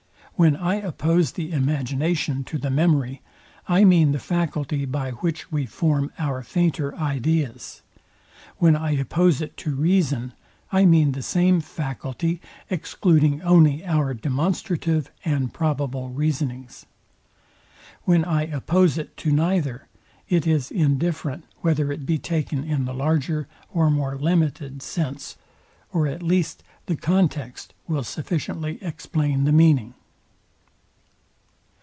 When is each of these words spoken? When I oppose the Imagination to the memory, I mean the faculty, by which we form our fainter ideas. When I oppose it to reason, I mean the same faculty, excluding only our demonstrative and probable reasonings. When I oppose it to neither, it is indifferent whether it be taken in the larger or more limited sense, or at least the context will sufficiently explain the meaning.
When 0.35 0.55
I 0.55 0.77
oppose 0.77 1.33
the 1.33 1.51
Imagination 1.51 2.43
to 2.45 2.57
the 2.57 2.71
memory, 2.71 3.21
I 3.67 3.83
mean 3.85 4.11
the 4.11 4.17
faculty, 4.17 4.85
by 4.85 5.11
which 5.11 5.51
we 5.51 5.67
form 5.67 6.11
our 6.17 6.41
fainter 6.41 6.95
ideas. 6.95 7.83
When 8.57 8.75
I 8.75 8.93
oppose 8.93 9.39
it 9.41 9.55
to 9.57 9.75
reason, 9.75 10.33
I 10.71 10.83
mean 10.85 11.11
the 11.11 11.21
same 11.21 11.61
faculty, 11.61 12.41
excluding 12.71 13.39
only 13.43 13.85
our 13.85 14.15
demonstrative 14.15 15.11
and 15.23 15.53
probable 15.53 16.09
reasonings. 16.09 16.87
When 18.05 18.25
I 18.25 18.45
oppose 18.47 18.97
it 18.97 19.15
to 19.17 19.31
neither, 19.31 19.85
it 20.27 20.47
is 20.47 20.71
indifferent 20.71 21.45
whether 21.59 21.91
it 21.91 22.03
be 22.07 22.17
taken 22.17 22.63
in 22.63 22.85
the 22.85 22.95
larger 22.95 23.47
or 23.71 23.91
more 23.91 24.17
limited 24.17 24.81
sense, 24.81 25.37
or 25.93 26.07
at 26.07 26.23
least 26.23 26.63
the 26.87 26.95
context 26.95 27.75
will 27.87 28.03
sufficiently 28.03 28.79
explain 28.83 29.43
the 29.43 29.51
meaning. 29.51 29.93